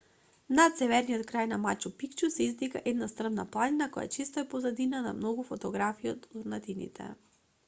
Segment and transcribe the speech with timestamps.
[0.59, 5.03] над северниот крај на мачу пикчу се издига една стрмна планина која често е позадина
[5.11, 7.11] на многу фотографии од урнатините